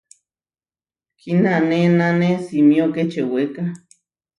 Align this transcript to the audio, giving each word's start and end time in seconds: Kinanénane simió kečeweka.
Kinanénane 1.19 2.31
simió 2.45 2.85
kečeweka. 2.95 3.63